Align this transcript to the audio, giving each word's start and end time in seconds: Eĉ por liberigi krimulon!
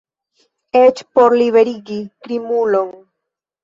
Eĉ 0.79 1.03
por 1.19 1.37
liberigi 1.43 2.01
krimulon! 2.25 2.95